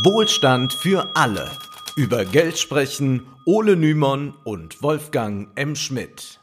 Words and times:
Wohlstand 0.00 0.72
für 0.72 1.14
alle. 1.14 1.50
Über 1.96 2.24
Geld 2.24 2.58
sprechen 2.58 3.26
Ole 3.44 3.76
Nymon 3.76 4.32
und 4.42 4.82
Wolfgang 4.82 5.48
M. 5.54 5.76
Schmidt. 5.76 6.40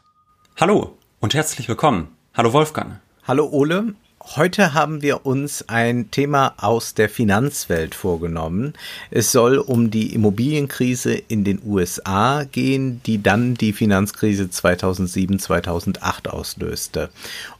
Hallo 0.56 0.96
und 1.18 1.34
herzlich 1.34 1.68
willkommen. 1.68 2.14
Hallo 2.32 2.52
Wolfgang. 2.52 3.00
Hallo 3.24 3.48
Ole. 3.50 3.94
Heute 4.36 4.72
haben 4.72 5.02
wir 5.02 5.26
uns 5.26 5.68
ein 5.68 6.12
Thema 6.12 6.54
aus 6.58 6.94
der 6.94 7.08
Finanzwelt 7.08 7.96
vorgenommen. 7.96 8.74
Es 9.10 9.32
soll 9.32 9.58
um 9.58 9.90
die 9.90 10.14
Immobilienkrise 10.14 11.14
in 11.14 11.42
den 11.42 11.60
USA 11.66 12.44
gehen, 12.44 13.02
die 13.04 13.20
dann 13.20 13.54
die 13.54 13.72
Finanzkrise 13.72 14.44
2007-2008 14.44 16.28
auslöste. 16.28 17.10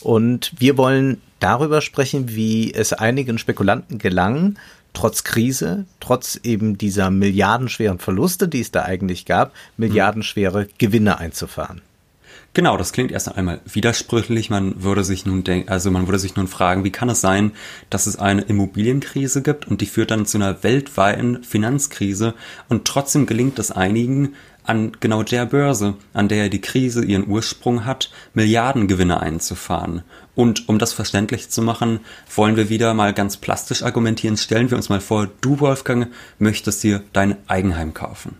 Und 0.03 0.53
wir 0.57 0.77
wollen 0.77 1.21
darüber 1.41 1.81
sprechen, 1.81 2.37
wie 2.37 2.73
es 2.73 2.93
einigen 2.93 3.39
Spekulanten 3.39 3.99
gelang, 3.99 4.57
trotz 4.93 5.25
Krise, 5.25 5.87
trotz 6.01 6.39
eben 6.43 6.79
dieser 6.79 7.11
milliardenschweren 7.11 7.99
Verluste, 7.99 8.49
die 8.49 8.61
es 8.61 8.71
da 8.71 8.83
eigentlich 8.83 9.27
gab, 9.27 9.53
milliardenschwere 9.77 10.69
Gewinne 10.79 11.19
einzufahren. 11.19 11.83
Genau, 12.53 12.77
das 12.77 12.93
klingt 12.93 13.13
erst 13.13 13.37
einmal 13.37 13.61
widersprüchlich. 13.65 14.51
Man 14.51 14.83
würde 14.83 15.05
sich 15.05 15.25
nun 15.25 15.45
denken, 15.45 15.69
also 15.69 15.93
man 15.93 16.09
würde 16.09 16.19
sich 16.19 16.35
nun 16.35 16.49
fragen, 16.49 16.83
wie 16.83 16.91
kann 16.91 17.09
es 17.09 17.21
sein, 17.21 17.53
dass 17.91 18.09
es 18.09 18.19
eine 18.19 18.43
Immobilienkrise 18.43 19.43
gibt 19.43 19.69
und 19.69 19.81
die 19.81 19.87
führt 19.87 20.11
dann 20.11 20.27
zu 20.27 20.37
einer 20.37 20.65
weltweiten 20.65 21.45
Finanzkrise 21.45 22.35
und 22.69 22.87
trotzdem 22.87 23.27
gelingt 23.27 23.61
es 23.61 23.71
einigen, 23.71 24.35
an 24.65 24.93
genau 25.01 25.23
der 25.23 25.47
Börse, 25.47 25.95
an 26.13 26.29
der 26.29 26.49
die 26.49 26.61
Krise 26.61 27.05
ihren 27.05 27.29
Ursprung 27.29 27.85
hat, 27.85 28.11
Milliardengewinne 28.35 29.21
einzufahren. 29.21 30.03
Und 30.35 30.69
um 30.69 30.79
das 30.79 30.93
verständlich 30.93 31.51
zu 31.51 31.63
machen, 31.63 32.01
wollen 32.35 32.57
wir 32.57 32.69
wieder 32.69 32.95
mal 32.95 33.13
ganz 33.13 33.37
plastisch 33.37 33.83
argumentieren. 33.83 34.37
Stellen 34.37 34.71
wir 34.71 34.77
uns 34.77 34.89
mal 34.89 35.01
vor, 35.01 35.29
du 35.41 35.61
Wolfgang 35.61 36.09
möchtest 36.39 36.83
dir 36.83 37.03
dein 37.13 37.37
Eigenheim 37.49 37.95
kaufen 37.95 38.37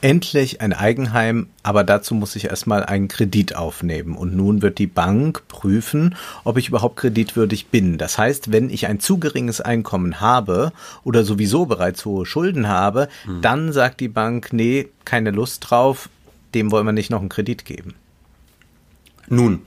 endlich 0.00 0.60
ein 0.60 0.72
Eigenheim, 0.72 1.48
aber 1.62 1.84
dazu 1.84 2.14
muss 2.14 2.36
ich 2.36 2.46
erstmal 2.46 2.84
einen 2.84 3.08
Kredit 3.08 3.56
aufnehmen. 3.56 4.16
Und 4.16 4.34
nun 4.36 4.62
wird 4.62 4.78
die 4.78 4.86
Bank 4.86 5.46
prüfen, 5.48 6.14
ob 6.44 6.56
ich 6.56 6.68
überhaupt 6.68 6.96
kreditwürdig 6.96 7.68
bin. 7.68 7.98
Das 7.98 8.18
heißt, 8.18 8.52
wenn 8.52 8.70
ich 8.70 8.86
ein 8.86 9.00
zu 9.00 9.18
geringes 9.18 9.60
Einkommen 9.60 10.20
habe 10.20 10.72
oder 11.04 11.24
sowieso 11.24 11.66
bereits 11.66 12.04
hohe 12.04 12.26
Schulden 12.26 12.68
habe, 12.68 13.08
hm. 13.24 13.42
dann 13.42 13.72
sagt 13.72 14.00
die 14.00 14.08
Bank, 14.08 14.52
nee, 14.52 14.88
keine 15.04 15.30
Lust 15.30 15.68
drauf, 15.68 16.08
dem 16.54 16.70
wollen 16.70 16.86
wir 16.86 16.92
nicht 16.92 17.10
noch 17.10 17.20
einen 17.20 17.28
Kredit 17.28 17.64
geben. 17.64 17.94
Nun, 19.28 19.62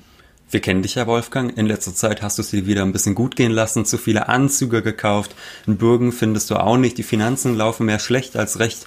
wir 0.52 0.60
kennen 0.60 0.82
dich 0.82 0.96
ja, 0.96 1.08
Wolfgang. 1.08 1.58
In 1.58 1.66
letzter 1.66 1.96
Zeit 1.96 2.22
hast 2.22 2.38
du 2.38 2.42
es 2.42 2.50
dir 2.50 2.66
wieder 2.66 2.84
ein 2.84 2.92
bisschen 2.92 3.16
gut 3.16 3.36
gehen 3.36 3.52
lassen, 3.52 3.86
zu 3.86 3.98
viele 3.98 4.28
Anzüge 4.28 4.82
gekauft. 4.82 5.36
Einen 5.66 5.78
Bürgen 5.78 6.12
findest 6.12 6.50
du 6.50 6.56
auch 6.56 6.78
nicht. 6.78 6.98
Die 6.98 7.04
Finanzen 7.04 7.56
laufen 7.56 7.86
mehr 7.86 8.00
schlecht 8.00 8.36
als 8.36 8.60
recht. 8.60 8.86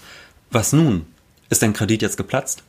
Was 0.51 0.73
nun? 0.73 1.07
Ist 1.49 1.63
dein 1.63 1.73
Kredit 1.73 2.03
jetzt 2.03 2.17
geplatzt? 2.17 2.63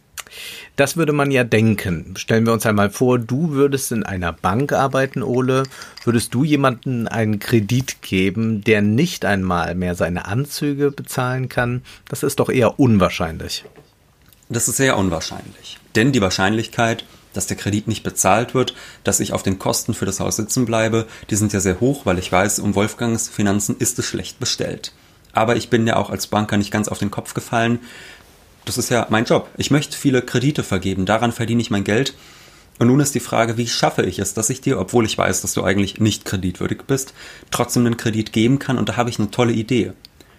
Das 0.76 0.98
würde 0.98 1.14
man 1.14 1.32
ja 1.32 1.44
denken. 1.44 2.16
Stellen 2.18 2.46
wir 2.46 2.54
uns 2.54 2.66
einmal 2.66 2.90
vor, 2.90 3.20
du 3.20 3.52
würdest 3.52 3.92
in 3.92 4.04
einer 4.04 4.34
Bank 4.34 4.74
arbeiten, 4.74 5.24
Ole. 5.24 5.64
Würdest 6.04 6.34
du 6.34 6.44
jemanden 6.44 7.08
einen 7.08 7.40
Kredit 7.40 8.02
geben, 8.02 8.62
der 8.62 8.82
nicht 8.82 9.24
einmal 9.24 9.76
mehr 9.76 9.96
seine 9.96 10.26
Anzüge 10.26 10.92
bezahlen 10.92 11.48
kann? 11.48 11.84
Das 12.10 12.24
ist 12.24 12.40
doch 12.40 12.50
eher 12.50 12.80
unwahrscheinlich. 12.80 13.66
Das 14.50 14.68
ist 14.68 14.78
sehr 14.78 14.98
unwahrscheinlich. 14.98 15.80
Denn 15.96 16.12
die 16.12 16.22
Wahrscheinlichkeit, 16.22 17.06
dass 17.38 17.48
der 17.48 17.58
Kredit 17.58 17.88
nicht 17.88 18.04
bezahlt 18.04 18.54
wird, 18.54 18.74
dass 19.04 19.20
ich 19.20 19.34
auf 19.34 19.44
den 19.44 19.60
Kosten 19.60 19.94
für 19.94 20.06
das 20.06 20.20
Haus 20.20 20.36
sitzen 20.36 20.66
bleibe, 20.66 21.08
die 21.30 21.36
sind 21.36 21.54
ja 21.54 21.60
sehr 21.60 21.80
hoch, 21.80 22.06
weil 22.06 22.20
ich 22.20 22.32
weiß, 22.32 22.60
um 22.60 22.76
Wolfgangs 22.76 23.30
Finanzen 23.30 23.78
ist 23.78 24.00
es 24.00 24.06
schlecht 24.06 24.40
bestellt. 24.40 24.94
Aber 25.34 25.56
ich 25.56 25.70
bin 25.70 25.86
ja 25.86 25.98
auch 25.98 26.10
als 26.10 26.28
Banker 26.28 26.58
nicht 26.58 26.72
ganz 26.72 26.88
auf 26.88 27.00
den 27.00 27.12
Kopf 27.12 27.34
gefallen. 27.34 27.80
Das 28.64 28.78
ist 28.78 28.90
ja 28.90 29.06
mein 29.10 29.26
Job. 29.26 29.50
Ich 29.58 29.70
möchte 29.70 29.98
viele 29.98 30.22
Kredite 30.22 30.64
vergeben. 30.64 31.06
Daran 31.06 31.32
verdiene 31.32 31.62
ich 31.62 31.70
mein 31.70 31.84
Geld. 31.84 32.16
Und 32.80 32.88
nun 32.88 33.00
ist 33.00 33.16
die 33.16 33.22
Frage, 33.22 33.58
wie 33.58 33.68
schaffe 33.68 34.04
ich 34.04 34.20
es, 34.20 34.34
dass 34.34 34.50
ich 34.50 34.60
dir, 34.60 34.80
obwohl 34.80 35.06
ich 35.06 35.18
weiß, 35.18 35.42
dass 35.42 35.54
du 35.54 35.64
eigentlich 35.64 36.00
nicht 36.00 36.26
kreditwürdig 36.26 36.84
bist, 36.88 37.14
trotzdem 37.52 37.86
einen 37.86 37.98
Kredit 37.98 38.34
geben 38.34 38.60
kann 38.60 38.78
und 38.78 38.90
da 38.90 38.98
habe 38.98 39.10
ich 39.10 39.18
eine 39.18 39.32
tolle 39.32 39.54
Idee. 39.54 39.94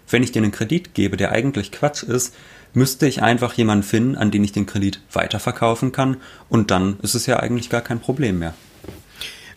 Wenn 0.08 0.22
ich 0.22 0.32
dir 0.32 0.42
einen 0.42 0.52
Kredit 0.52 0.92
gebe, 0.94 1.16
der 1.16 1.32
eigentlich 1.32 1.72
Quatsch 1.72 2.02
ist, 2.02 2.34
müsste 2.76 3.06
ich 3.06 3.22
einfach 3.22 3.54
jemanden 3.54 3.82
finden, 3.82 4.16
an 4.16 4.30
den 4.30 4.44
ich 4.44 4.52
den 4.52 4.66
Kredit 4.66 5.00
weiterverkaufen 5.10 5.92
kann 5.92 6.18
und 6.50 6.70
dann 6.70 6.98
ist 7.00 7.14
es 7.14 7.24
ja 7.24 7.40
eigentlich 7.40 7.70
gar 7.70 7.80
kein 7.80 8.00
Problem 8.00 8.38
mehr. 8.38 8.54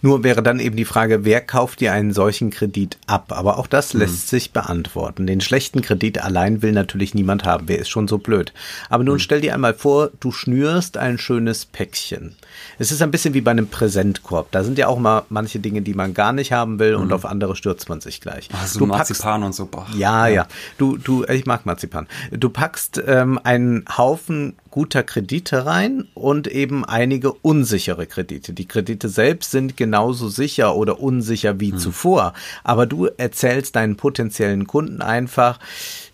Nur 0.01 0.23
wäre 0.23 0.41
dann 0.41 0.59
eben 0.59 0.75
die 0.75 0.85
Frage, 0.85 1.25
wer 1.25 1.41
kauft 1.41 1.81
dir 1.81 1.91
einen 1.91 2.13
solchen 2.13 2.49
Kredit 2.49 2.97
ab? 3.07 3.33
Aber 3.35 3.57
auch 3.57 3.67
das 3.67 3.93
lässt 3.93 4.25
mhm. 4.25 4.37
sich 4.37 4.51
beantworten. 4.51 5.27
Den 5.27 5.41
schlechten 5.41 5.81
Kredit 5.81 6.23
allein 6.23 6.61
will 6.61 6.71
natürlich 6.71 7.13
niemand 7.13 7.43
haben. 7.43 7.67
Wer 7.67 7.79
ist 7.79 7.89
schon 7.89 8.07
so 8.07 8.17
blöd? 8.17 8.53
Aber 8.89 9.03
nun 9.03 9.15
mhm. 9.15 9.19
stell 9.19 9.41
dir 9.41 9.53
einmal 9.53 9.73
vor, 9.73 10.11
du 10.19 10.31
schnürst 10.31 10.97
ein 10.97 11.17
schönes 11.17 11.65
Päckchen. 11.65 12.35
Es 12.77 12.91
ist 12.91 13.01
ein 13.01 13.11
bisschen 13.11 13.33
wie 13.33 13.41
bei 13.41 13.51
einem 13.51 13.67
Präsentkorb. 13.67 14.51
Da 14.51 14.63
sind 14.63 14.77
ja 14.77 14.87
auch 14.87 14.99
mal 14.99 15.23
manche 15.29 15.59
Dinge, 15.59 15.81
die 15.81 15.93
man 15.93 16.13
gar 16.13 16.33
nicht 16.33 16.51
haben 16.51 16.79
will 16.79 16.95
mhm. 16.95 17.03
und 17.03 17.13
auf 17.13 17.25
andere 17.25 17.55
stürzt 17.55 17.89
man 17.89 18.01
sich 18.01 18.21
gleich. 18.21 18.49
Ach, 18.53 18.67
so 18.67 18.79
du 18.79 18.85
Marzipan 18.85 19.41
packst, 19.41 19.45
und 19.45 19.53
so. 19.53 19.65
Boah. 19.65 19.87
Ja, 19.95 20.27
ja, 20.27 20.33
ja. 20.33 20.47
Du, 20.77 20.97
du, 20.97 21.25
ich 21.25 21.45
mag 21.45 21.65
Marzipan. 21.65 22.07
Du 22.31 22.49
packst 22.49 23.01
ähm, 23.05 23.39
einen 23.43 23.85
Haufen 23.97 24.55
guter 24.71 25.03
Kredite 25.03 25.65
rein 25.65 26.07
und 26.13 26.47
eben 26.47 26.85
einige 26.85 27.33
unsichere 27.33 28.05
Kredite. 28.05 28.53
Die 28.53 28.67
Kredite 28.67 29.09
selbst 29.09 29.51
sind 29.51 29.77
genauso 29.77 30.29
sicher 30.29 30.75
oder 30.75 30.99
unsicher 30.99 31.59
wie 31.59 31.71
hm. 31.71 31.79
zuvor, 31.79 32.33
aber 32.63 32.85
du 32.85 33.05
erzählst 33.05 33.75
deinen 33.75 33.95
potenziellen 33.95 34.67
Kunden 34.67 35.01
einfach, 35.01 35.59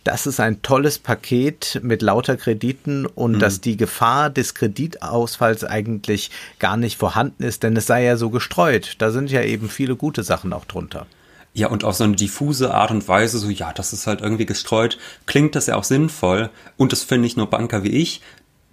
das 0.06 0.28
ist 0.28 0.40
ein 0.40 0.62
tolles 0.62 1.00
Paket 1.00 1.80
mit 1.82 2.02
lauter 2.02 2.38
Krediten 2.38 3.06
und 3.06 3.34
mhm. 3.34 3.40
dass 3.40 3.60
die 3.60 3.76
Gefahr 3.76 4.30
des 4.30 4.54
Kreditausfalls 4.54 5.64
eigentlich 5.64 6.30
gar 6.60 6.78
nicht 6.78 6.98
vorhanden 6.98 7.44
ist, 7.44 7.64
denn 7.64 7.76
es 7.76 7.88
sei 7.88 8.04
ja 8.04 8.16
so 8.16 8.30
gestreut. 8.30 8.96
Da 9.00 9.10
sind 9.10 9.32
ja 9.32 9.42
eben 9.42 9.68
viele 9.68 9.96
gute 9.96 10.24
Sachen 10.24 10.54
auch 10.54 10.66
drunter. 10.66 11.08
Ja, 11.56 11.70
und 11.70 11.86
auf 11.86 11.96
so 11.96 12.04
eine 12.04 12.18
diffuse 12.18 12.74
Art 12.74 12.92
und 12.92 13.08
Weise, 13.08 13.40
so 13.40 13.50
ja, 13.50 13.72
das 13.72 13.94
ist 13.94 14.08
halt 14.08 14.20
irgendwie 14.20 14.46
gestreut, 14.46 14.98
klingt 15.26 15.56
das 15.56 15.68
ja 15.68 15.76
auch 15.78 15.86
sinnvoll. 15.86 16.50
Und 16.76 16.92
das 16.92 17.04
finde 17.04 17.28
ich 17.28 17.38
nur 17.38 17.50
Banker 17.50 17.84
wie 17.84 17.92
ich, 17.92 18.22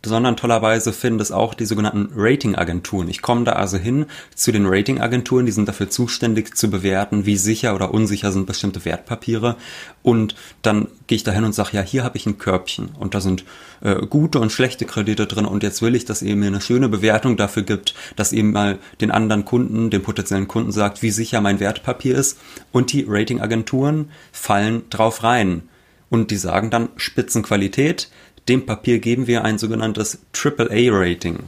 sondern 0.05 0.37
tollerweise 0.37 0.93
finden 0.93 1.21
es 1.21 1.31
auch 1.31 1.55
die 1.55 1.65
sogenannten 1.65 2.11
Ratingagenturen. 2.17 3.09
Ich 3.09 3.23
komme 3.23 3.45
da 3.45 3.53
also 3.53 3.79
hin 3.79 4.07
zu 4.35 4.51
den 4.51 4.67
Ratingagenturen, 4.67 5.47
die 5.47 5.53
sind 5.53 5.69
dafür 5.69 5.91
zuständig 5.91 6.57
zu 6.57 6.71
bewerten, 6.71 7.25
wie 7.25 7.37
sicher 7.37 7.75
oder 7.75 7.95
unsicher 7.95 8.33
sind 8.33 8.47
bestimmte 8.47 8.85
Wertpapiere. 8.85 9.57
Und 10.03 10.35
dann 10.63 10.89
gehe 11.07 11.17
ich 11.17 11.25
da 11.25 11.31
hin 11.31 11.45
und 11.45 11.55
sage, 11.55 11.71
ja, 11.73 11.83
hier 11.83 12.03
habe 12.03 12.17
ich 12.17 12.27
ein 12.27 12.39
Körbchen 12.39 12.91
und 12.99 13.15
da 13.15 13.21
sind 13.21 13.45
äh, 13.81 14.07
gute 14.07 14.41
und 14.41 14.51
schlechte 14.51 14.87
Kredite 14.87 15.27
drin 15.27 15.47
und 15.47 15.63
jetzt 15.63 15.83
will 15.83 15.95
ich, 15.95 16.05
dass 16.05 16.23
ihr 16.23 16.35
mir 16.35 16.49
eine 16.49 16.61
schöne 16.61 16.89
Bewertung 16.89 17.37
dafür 17.37 17.63
gibt, 17.63 17.95
dass 18.17 18.33
ihr 18.33 18.45
mal 18.45 18.79
den 19.01 19.11
anderen 19.11 19.45
Kunden, 19.45 19.91
den 19.91 20.03
potenziellen 20.03 20.49
Kunden 20.49 20.73
sagt, 20.73 21.03
wie 21.03 21.11
sicher 21.11 21.41
mein 21.41 21.61
Wertpapier 21.61 22.17
ist. 22.17 22.39
Und 22.73 22.93
die 22.93 23.07
Ratingagenturen 23.09 24.11
fallen 24.33 24.83
drauf 24.91 25.23
rein. 25.23 25.63
Und 26.11 26.31
die 26.31 26.37
sagen 26.37 26.69
dann 26.69 26.91
Spitzenqualität, 26.97 28.11
dem 28.49 28.67
Papier 28.67 28.99
geben 28.99 29.27
wir 29.27 29.45
ein 29.45 29.59
sogenanntes 29.59 30.19
AAA-Rating. 30.33 31.41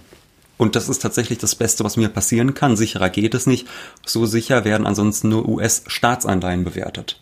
Und 0.56 0.76
das 0.76 0.88
ist 0.88 1.02
tatsächlich 1.02 1.38
das 1.38 1.54
Beste, 1.54 1.82
was 1.84 1.96
mir 1.96 2.08
passieren 2.08 2.54
kann. 2.54 2.76
Sicherer 2.76 3.10
geht 3.10 3.34
es 3.34 3.46
nicht. 3.46 3.66
So 4.06 4.24
sicher 4.26 4.64
werden 4.64 4.86
ansonsten 4.86 5.28
nur 5.28 5.48
US-Staatsanleihen 5.48 6.64
bewertet. 6.64 7.20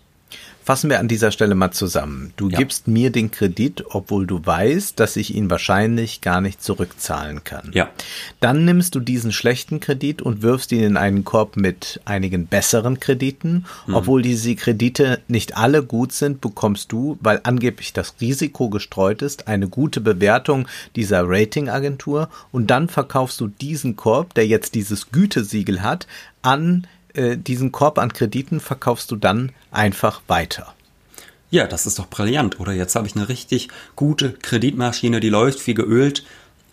Fassen 0.65 0.91
wir 0.91 1.01
an 1.01 1.09
dieser 1.09 1.33
Stelle 1.33 1.55
mal 1.55 1.73
zusammen. 1.73 2.33
Du 2.37 2.49
ja. 2.49 2.59
gibst 2.59 2.87
mir 2.87 3.11
den 3.11 3.31
Kredit, 3.31 3.85
obwohl 3.91 4.27
du 4.27 4.45
weißt, 4.45 4.99
dass 5.01 5.17
ich 5.17 5.35
ihn 5.35 5.51
wahrscheinlich 5.51 6.21
gar 6.21 6.41
nicht 6.41 6.63
zurückzahlen 6.63 7.43
kann. 7.43 7.71
Ja. 7.73 7.91
Dann 8.39 8.65
nimmst 8.65 8.95
du 8.95 9.01
diesen 9.01 9.33
schlechten 9.33 9.81
Kredit 9.81 10.23
und 10.23 10.43
wirfst 10.43 10.71
ihn 10.71 10.83
in 10.83 10.97
einen 10.97 11.25
Korb 11.25 11.57
mit 11.57 12.01
einigen 12.05 12.47
besseren 12.47 13.01
Krediten. 13.01 13.65
Mhm. 13.87 13.95
Obwohl 13.95 14.23
diese 14.23 14.55
Kredite 14.55 15.21
nicht 15.27 15.57
alle 15.57 15.83
gut 15.83 16.13
sind, 16.13 16.41
bekommst 16.41 16.93
du, 16.93 17.19
weil 17.21 17.41
angeblich 17.43 17.93
das 17.93 18.15
Risiko 18.21 18.71
gestreut 18.71 19.23
ist, 19.23 19.49
eine 19.49 19.69
gute 19.69 20.01
Bewertung 20.01 20.69
dieser 20.95 21.25
Ratingagentur 21.27 22.29
und 22.53 22.71
dann 22.71 22.89
verkaufst 22.89 23.41
du 23.41 23.49
diesen 23.49 23.97
Korb, 23.97 24.35
der 24.35 24.47
jetzt 24.47 24.75
dieses 24.75 25.11
Gütesiegel 25.11 25.83
hat, 25.83 26.07
an 26.43 26.87
äh, 27.15 27.37
diesen 27.37 27.73
Korb 27.73 27.99
an 27.99 28.13
Krediten 28.13 28.61
verkaufst 28.61 29.11
du 29.11 29.17
dann 29.17 29.53
einfach 29.71 30.23
weiter. 30.29 30.75
Ja, 31.51 31.67
das 31.67 31.87
ist 31.87 31.99
doch 31.99 32.09
brillant, 32.09 32.61
oder? 32.61 32.73
Jetzt 32.73 32.97
habe 32.97 33.07
ich 33.07 33.15
eine 33.15 33.29
richtig 33.29 33.69
gute 33.95 34.33
Kreditmaschine, 34.33 35.21
die 35.21 35.29
läuft 35.29 35.67
wie 35.67 35.75
geölt. 35.75 36.25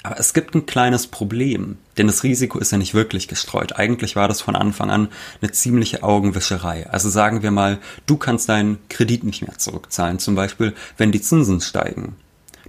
Aber 0.02 0.18
es 0.18 0.34
gibt 0.34 0.56
ein 0.56 0.66
kleines 0.66 1.08
Problem, 1.08 1.78
denn 1.98 2.08
das 2.08 2.24
Risiko 2.24 2.58
ist 2.58 2.72
ja 2.72 2.78
nicht 2.78 2.94
wirklich 2.94 3.28
gestreut. 3.28 3.76
Eigentlich 3.76 4.16
war 4.16 4.30
das 4.30 4.40
von 4.40 4.56
Anfang 4.56 4.90
an 4.90 5.10
eine 5.42 5.52
ziemliche 5.52 6.04
Augenwischerei. 6.04 6.90
Also 6.90 7.10
sagen 7.10 7.44
wir 7.44 7.52
mal, 7.52 7.80
du 8.06 8.16
kannst 8.16 8.48
deinen 8.48 8.78
Kredit 8.88 9.26
nicht 9.26 9.42
mehr 9.42 9.58
zurückzahlen, 9.58 10.20
zum 10.20 10.36
Beispiel, 10.36 10.74
wenn 10.96 11.12
die 11.12 11.22
Zinsen 11.22 11.60
steigen. 11.60 12.16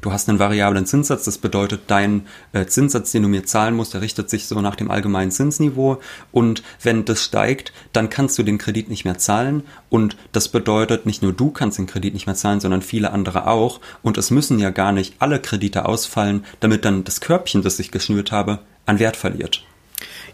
Du 0.00 0.12
hast 0.12 0.28
einen 0.28 0.38
variablen 0.38 0.86
Zinssatz, 0.86 1.24
das 1.24 1.38
bedeutet, 1.38 1.82
dein 1.88 2.26
äh, 2.52 2.66
Zinssatz, 2.66 3.12
den 3.12 3.22
du 3.22 3.28
mir 3.28 3.44
zahlen 3.44 3.74
musst, 3.74 3.94
der 3.94 4.00
richtet 4.00 4.30
sich 4.30 4.46
so 4.46 4.60
nach 4.60 4.76
dem 4.76 4.90
allgemeinen 4.90 5.30
Zinsniveau 5.30 6.00
und 6.32 6.62
wenn 6.82 7.04
das 7.04 7.24
steigt, 7.24 7.72
dann 7.92 8.10
kannst 8.10 8.38
du 8.38 8.42
den 8.42 8.58
Kredit 8.58 8.88
nicht 8.88 9.04
mehr 9.04 9.18
zahlen 9.18 9.62
und 9.88 10.16
das 10.32 10.48
bedeutet, 10.48 11.06
nicht 11.06 11.22
nur 11.22 11.32
du 11.32 11.50
kannst 11.50 11.78
den 11.78 11.86
Kredit 11.86 12.14
nicht 12.14 12.26
mehr 12.26 12.36
zahlen, 12.36 12.60
sondern 12.60 12.82
viele 12.82 13.12
andere 13.12 13.46
auch 13.46 13.80
und 14.02 14.18
es 14.18 14.30
müssen 14.30 14.58
ja 14.58 14.70
gar 14.70 14.92
nicht 14.92 15.14
alle 15.18 15.40
Kredite 15.40 15.86
ausfallen, 15.86 16.44
damit 16.60 16.84
dann 16.84 17.04
das 17.04 17.20
Körbchen, 17.20 17.62
das 17.62 17.78
ich 17.78 17.90
geschnürt 17.90 18.32
habe, 18.32 18.60
an 18.86 18.98
Wert 18.98 19.16
verliert. 19.16 19.64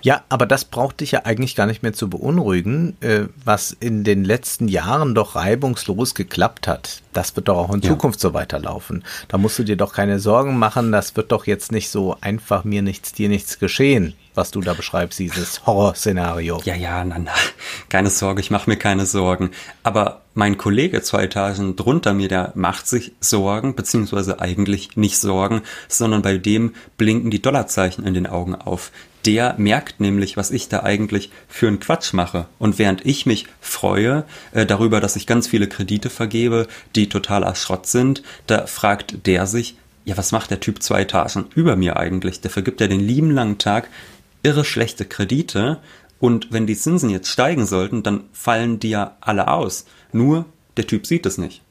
Ja, 0.02 0.22
aber 0.28 0.46
das 0.46 0.64
braucht 0.64 1.00
dich 1.00 1.12
ja 1.12 1.24
eigentlich 1.24 1.56
gar 1.56 1.66
nicht 1.66 1.82
mehr 1.82 1.92
zu 1.92 2.08
beunruhigen, 2.08 2.96
äh, 3.00 3.24
was 3.44 3.72
in 3.72 4.04
den 4.04 4.24
letzten 4.24 4.68
Jahren 4.68 5.14
doch 5.14 5.34
reibungslos 5.34 6.14
geklappt 6.14 6.68
hat. 6.68 7.02
Das 7.16 7.34
wird 7.34 7.48
doch 7.48 7.56
auch 7.56 7.74
in 7.74 7.80
ja. 7.80 7.90
Zukunft 7.90 8.20
so 8.20 8.34
weiterlaufen. 8.34 9.02
Da 9.28 9.38
musst 9.38 9.58
du 9.58 9.64
dir 9.64 9.76
doch 9.76 9.94
keine 9.94 10.20
Sorgen 10.20 10.58
machen, 10.58 10.92
das 10.92 11.16
wird 11.16 11.32
doch 11.32 11.46
jetzt 11.46 11.72
nicht 11.72 11.88
so 11.88 12.16
einfach 12.20 12.64
mir 12.64 12.82
nichts, 12.82 13.12
dir 13.12 13.30
nichts 13.30 13.58
geschehen, 13.58 14.14
was 14.34 14.50
du 14.50 14.60
da 14.60 14.74
beschreibst, 14.74 15.18
dieses 15.18 15.64
Horrorszenario. 15.64 16.60
Ja, 16.64 16.74
ja, 16.74 17.02
na, 17.04 17.18
na, 17.18 17.32
keine 17.88 18.10
Sorge, 18.10 18.42
ich 18.42 18.50
mache 18.50 18.68
mir 18.68 18.76
keine 18.76 19.06
Sorgen. 19.06 19.50
Aber 19.82 20.20
mein 20.34 20.58
Kollege 20.58 21.00
zwei 21.00 21.24
Etagen 21.24 21.74
drunter 21.74 22.12
mir, 22.12 22.28
der 22.28 22.52
macht 22.54 22.86
sich 22.86 23.12
Sorgen, 23.20 23.74
beziehungsweise 23.74 24.38
eigentlich 24.40 24.94
nicht 24.96 25.16
Sorgen, 25.18 25.62
sondern 25.88 26.20
bei 26.20 26.36
dem 26.36 26.74
blinken 26.98 27.30
die 27.30 27.40
Dollarzeichen 27.40 28.04
in 28.04 28.12
den 28.12 28.26
Augen 28.26 28.54
auf 28.54 28.92
der 29.26 29.56
merkt 29.58 30.00
nämlich, 30.00 30.36
was 30.36 30.50
ich 30.52 30.68
da 30.68 30.84
eigentlich 30.84 31.30
für 31.48 31.66
einen 31.66 31.80
Quatsch 31.80 32.12
mache. 32.12 32.46
Und 32.58 32.78
während 32.78 33.04
ich 33.04 33.26
mich 33.26 33.46
freue 33.60 34.24
äh, 34.52 34.64
darüber, 34.64 35.00
dass 35.00 35.16
ich 35.16 35.26
ganz 35.26 35.48
viele 35.48 35.66
Kredite 35.66 36.10
vergebe, 36.10 36.68
die 37.06 37.08
totaler 37.08 37.54
Schrott 37.54 37.86
sind, 37.86 38.22
da 38.46 38.66
fragt 38.66 39.26
der 39.26 39.46
sich, 39.46 39.76
ja, 40.04 40.16
was 40.16 40.32
macht 40.32 40.50
der 40.50 40.60
Typ 40.60 40.82
zwei 40.82 41.02
Etagen 41.02 41.46
über 41.54 41.76
mir 41.76 41.96
eigentlich? 41.96 42.40
Der 42.40 42.50
vergibt 42.50 42.80
ja 42.80 42.86
den 42.86 43.00
lieben 43.00 43.30
langen 43.30 43.58
Tag 43.58 43.88
irre 44.42 44.64
schlechte 44.64 45.04
Kredite 45.04 45.80
und 46.20 46.52
wenn 46.52 46.66
die 46.66 46.76
Zinsen 46.76 47.10
jetzt 47.10 47.30
steigen 47.30 47.66
sollten, 47.66 48.02
dann 48.02 48.24
fallen 48.32 48.78
die 48.78 48.90
ja 48.90 49.16
alle 49.20 49.48
aus. 49.48 49.86
Nur 50.12 50.46
der 50.76 50.86
Typ 50.86 51.06
sieht 51.06 51.26
es 51.26 51.38
nicht. 51.38 51.62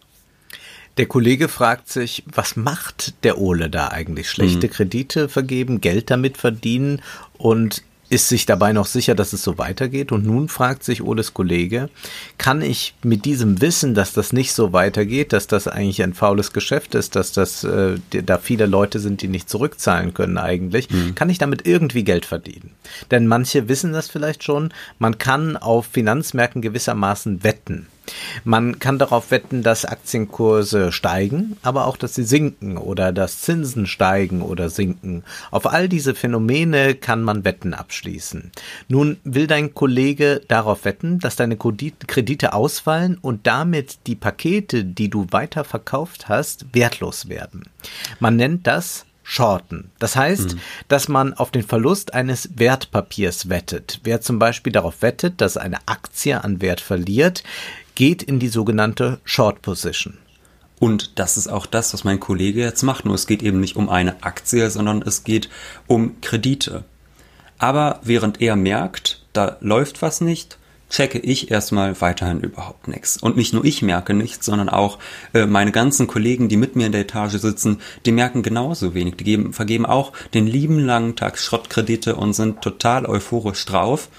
Der 0.98 1.08
Kollege 1.08 1.50
fragt 1.50 1.90
sich, 1.90 2.24
was 2.26 2.56
macht 2.56 3.24
der 3.24 3.38
Ole 3.38 3.70
da 3.70 3.90
eigentlich? 3.90 4.30
Schlechte 4.30 4.68
mhm. 4.68 4.72
Kredite 4.72 5.30
vergeben, 5.30 5.82
Geld 5.82 6.10
damit 6.10 6.38
verdienen 6.38 7.02
und 7.38 7.84
ist 8.10 8.30
sich 8.30 8.46
dabei 8.46 8.74
noch 8.74 8.86
sicher, 8.86 9.16
dass 9.16 9.34
es 9.34 9.44
so 9.44 9.58
weitergeht. 9.58 10.12
Und 10.12 10.26
nun 10.26 10.48
fragt 10.48 10.84
sich 10.84 11.02
Oles 11.02 11.34
Kollege, 11.34 11.90
kann 12.38 12.62
ich 12.62 12.94
mit 13.04 13.26
diesem 13.26 13.62
Wissen, 13.62 13.96
dass 13.96 14.14
das 14.14 14.34
nicht 14.34 14.54
so 14.54 14.74
weitergeht, 14.74 15.34
dass 15.34 15.48
das 15.48 15.68
eigentlich 15.68 16.04
ein 16.04 16.14
faules 16.14 16.54
Geschäft 16.54 16.96
ist, 16.96 17.16
dass 17.16 17.32
das 17.32 17.64
äh, 17.64 17.98
da 18.10 18.38
viele 18.38 18.66
Leute 18.66 19.00
sind, 19.00 19.22
die 19.22 19.28
nicht 19.28 19.50
zurückzahlen 19.50 20.14
können 20.14 20.38
eigentlich, 20.38 20.90
mhm. 20.90 21.16
kann 21.16 21.30
ich 21.30 21.38
damit 21.38 21.66
irgendwie 21.66 22.04
Geld 22.04 22.26
verdienen? 22.26 22.72
Denn 23.12 23.28
manche 23.28 23.68
wissen 23.68 23.94
das 23.94 24.10
vielleicht 24.10 24.44
schon, 24.44 24.74
man 25.00 25.18
kann 25.18 25.58
auf 25.58 25.88
Finanzmärkten 25.88 26.62
gewissermaßen 26.62 27.44
wetten. 27.44 27.88
Man 28.44 28.80
kann 28.80 29.00
darauf 29.00 29.32
wetten, 29.32 29.64
dass 29.64 29.86
Aktienkurse 29.86 30.92
steigen, 30.92 31.58
aber 31.62 31.86
auch, 31.86 31.98
dass 31.98 32.16
sie 32.16 32.24
sinken 32.24 32.78
oder 32.78 33.12
dass 33.12 33.42
Zinsen 33.42 33.88
steigen 33.88 34.42
oder 34.42 34.70
sinken. 34.70 35.24
Auf 35.52 35.68
all 35.68 35.90
diese 35.90 36.16
Phänomene 36.16 36.96
kann 36.96 37.24
man 37.24 37.46
Wetten 37.46 37.74
abschließen. 37.74 38.52
Nun 38.88 39.18
will 39.24 39.48
dein 39.48 39.74
Kollege 39.74 40.42
darauf 40.48 40.86
wetten, 40.86 41.20
dass 41.20 41.36
deine 41.36 41.58
Kredite 41.58 42.54
ausfallen 42.54 43.18
und 43.22 43.48
damit 43.48 44.00
die 44.08 44.16
Pakete, 44.16 44.84
die 44.84 45.10
du 45.10 45.28
weiter 45.32 45.64
verkauft 45.64 46.30
hast, 46.30 46.66
wertlos 46.74 47.30
werden. 47.30 47.64
Man 48.20 48.36
nennt 48.36 48.68
das 48.68 49.06
shorten. 49.26 49.92
Das 49.98 50.16
heißt, 50.16 50.54
mhm. 50.54 50.60
dass 50.88 51.08
man 51.08 51.34
auf 51.34 51.50
den 51.50 51.64
Verlust 51.64 52.14
eines 52.14 52.50
Wertpapiers 52.58 53.50
wettet. 53.50 54.00
Wer 54.04 54.22
zum 54.22 54.38
Beispiel 54.38 54.72
darauf 54.72 55.02
wettet, 55.02 55.42
dass 55.42 55.58
eine 55.58 55.80
Aktie 55.88 56.42
an 56.42 56.62
Wert 56.62 56.80
verliert, 56.80 57.44
geht 57.96 58.22
in 58.22 58.40
die 58.40 58.50
sogenannte 58.50 59.20
Short 59.24 59.62
Position. 59.62 60.18
Und 60.80 61.18
das 61.20 61.38
ist 61.38 61.48
auch 61.48 61.66
das, 61.66 61.94
was 61.94 62.04
mein 62.04 62.20
Kollege 62.20 62.62
jetzt 62.62 62.84
macht. 62.84 63.06
Nur 63.06 63.16
es 63.16 63.28
geht 63.28 63.42
eben 63.42 63.60
nicht 63.60 63.78
um 63.78 63.90
eine 63.90 64.24
Aktie, 64.24 64.70
sondern 64.70 65.02
es 65.02 65.24
geht 65.24 65.50
um 65.88 66.20
Kredite. 66.22 66.84
Aber 67.58 68.02
während 68.04 68.42
er 68.42 68.56
merkt, 68.56 69.24
da 69.32 69.58
läuft 69.62 70.02
was 70.02 70.20
nicht, 70.20 70.58
checke 70.90 71.20
ich 71.20 71.52
erstmal 71.52 72.00
weiterhin 72.02 72.42
überhaupt 72.42 72.88
nichts. 72.88 73.18
Und 73.18 73.38
nicht 73.38 73.54
nur 73.54 73.66
ich 73.66 73.82
merke 73.82 74.14
nichts, 74.14 74.46
sondern 74.46 74.70
auch 74.70 75.00
äh, 75.34 75.46
meine 75.46 75.72
ganzen 75.72 76.08
Kollegen, 76.08 76.50
die 76.50 76.58
mit 76.58 76.76
mir 76.76 76.86
in 76.86 76.92
der 76.92 77.02
Etage 77.02 77.38
sitzen, 77.38 77.82
die 78.06 78.12
merken 78.12 78.44
genauso 78.44 78.94
wenig. 78.94 79.16
Die 79.16 79.24
geben, 79.24 79.54
vergeben 79.54 79.86
auch 79.86 80.12
den 80.34 80.46
lieben 80.46 80.80
langen 80.80 81.16
Tag 81.16 81.38
Schrottkredite 81.38 82.16
und 82.16 82.34
sind 82.34 82.62
total 82.62 83.06
euphorisch 83.06 83.66
drauf. 83.66 84.10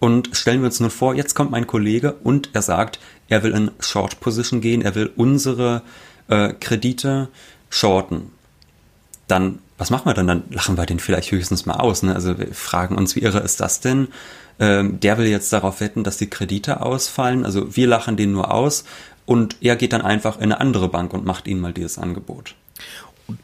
Und 0.00 0.30
stellen 0.32 0.60
wir 0.60 0.66
uns 0.66 0.80
nun 0.80 0.90
vor, 0.90 1.14
jetzt 1.14 1.34
kommt 1.34 1.50
mein 1.50 1.66
Kollege 1.66 2.14
und 2.24 2.50
er 2.54 2.62
sagt, 2.62 2.98
er 3.28 3.42
will 3.42 3.52
in 3.52 3.70
Short 3.80 4.18
Position 4.18 4.60
gehen, 4.60 4.82
er 4.82 4.94
will 4.94 5.10
unsere 5.14 5.82
äh, 6.28 6.54
Kredite 6.54 7.28
shorten. 7.68 8.32
Dann, 9.28 9.58
was 9.78 9.90
machen 9.90 10.06
wir 10.06 10.14
dann? 10.14 10.26
Dann 10.26 10.42
lachen 10.50 10.76
wir 10.76 10.86
den 10.86 10.98
vielleicht 10.98 11.30
höchstens 11.30 11.66
mal 11.66 11.74
aus. 11.74 12.02
Ne? 12.02 12.14
Also 12.14 12.38
wir 12.38 12.52
fragen 12.54 12.96
uns, 12.96 13.14
wie 13.14 13.20
irre 13.20 13.40
ist 13.40 13.60
das 13.60 13.80
denn? 13.80 14.08
Ähm, 14.58 15.00
der 15.00 15.18
will 15.18 15.26
jetzt 15.26 15.52
darauf 15.52 15.80
wetten, 15.80 16.02
dass 16.02 16.16
die 16.16 16.30
Kredite 16.30 16.80
ausfallen. 16.80 17.44
Also 17.44 17.76
wir 17.76 17.86
lachen 17.86 18.16
den 18.16 18.32
nur 18.32 18.52
aus 18.52 18.84
und 19.26 19.56
er 19.60 19.76
geht 19.76 19.92
dann 19.92 20.02
einfach 20.02 20.38
in 20.38 20.44
eine 20.44 20.60
andere 20.60 20.88
Bank 20.88 21.12
und 21.12 21.26
macht 21.26 21.46
ihnen 21.46 21.60
mal 21.60 21.74
dieses 21.74 21.98
Angebot. 21.98 22.54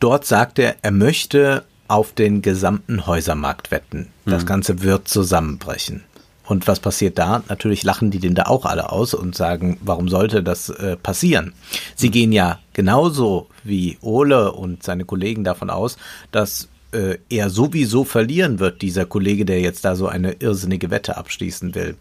Dort 0.00 0.26
sagt 0.26 0.58
er, 0.58 0.76
er 0.82 0.90
möchte 0.90 1.64
auf 1.86 2.12
den 2.12 2.42
gesamten 2.42 3.06
Häusermarkt 3.06 3.70
wetten. 3.70 4.08
Das 4.24 4.42
mhm. 4.42 4.46
Ganze 4.46 4.82
wird 4.82 5.06
zusammenbrechen. 5.06 6.02
Und 6.46 6.68
was 6.68 6.80
passiert 6.80 7.18
da? 7.18 7.42
Natürlich 7.48 7.82
lachen 7.82 8.10
die 8.10 8.20
den 8.20 8.34
da 8.34 8.44
auch 8.44 8.64
alle 8.64 8.90
aus 8.92 9.14
und 9.14 9.34
sagen, 9.34 9.78
warum 9.82 10.08
sollte 10.08 10.42
das 10.42 10.68
äh, 10.70 10.96
passieren? 10.96 11.52
Sie 11.96 12.10
gehen 12.10 12.32
ja 12.32 12.60
genauso 12.72 13.48
wie 13.64 13.98
Ole 14.00 14.52
und 14.52 14.82
seine 14.82 15.04
Kollegen 15.04 15.42
davon 15.44 15.70
aus, 15.70 15.96
dass 16.30 16.68
äh, 16.92 17.18
er 17.28 17.50
sowieso 17.50 18.04
verlieren 18.04 18.60
wird, 18.60 18.80
dieser 18.80 19.06
Kollege, 19.06 19.44
der 19.44 19.60
jetzt 19.60 19.84
da 19.84 19.96
so 19.96 20.06
eine 20.06 20.32
irrsinnige 20.32 20.90
Wette 20.90 21.16
abschließen 21.16 21.74
will. 21.74 21.96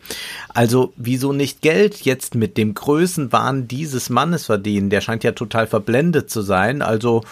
Also 0.50 0.94
wieso 0.96 1.34
nicht 1.34 1.62
Geld 1.62 2.02
jetzt 2.02 2.36
mit 2.36 2.58
dem 2.58 2.76
Größenwahn 2.76 3.68
dieses 3.68 4.10
Mannes 4.10 4.46
verdienen? 4.46 4.90
Der 4.90 5.02
scheint 5.02 5.24
ja 5.24 5.32
total 5.32 5.66
verblendet 5.66 6.30
zu 6.30 6.42
sein. 6.42 6.82
Also 6.82 7.24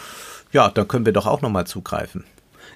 ja, 0.52 0.70
dann 0.70 0.88
können 0.88 1.06
wir 1.06 1.14
doch 1.14 1.28
auch 1.28 1.42
nochmal 1.42 1.68
zugreifen. 1.68 2.24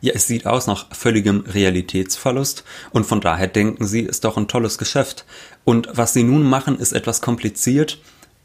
Ja, 0.01 0.13
es 0.13 0.27
sieht 0.27 0.45
aus 0.45 0.67
nach 0.67 0.93
völligem 0.95 1.41
Realitätsverlust 1.47 2.63
und 2.91 3.05
von 3.05 3.21
daher 3.21 3.47
denken 3.47 3.87
sie, 3.87 4.01
ist 4.01 4.23
doch 4.23 4.37
ein 4.37 4.47
tolles 4.47 4.77
Geschäft. 4.77 5.25
Und 5.63 5.89
was 5.91 6.13
sie 6.13 6.23
nun 6.23 6.43
machen, 6.43 6.79
ist 6.79 6.93
etwas 6.93 7.21
kompliziert 7.21 7.99